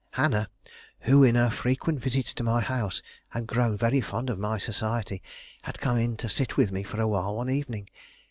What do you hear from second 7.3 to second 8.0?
one evening.